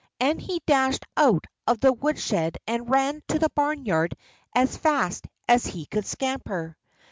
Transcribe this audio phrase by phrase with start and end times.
[0.19, 4.17] And he dashed out of the woodshed and ran to the barnyard
[4.55, 6.75] as fast as he could scamper.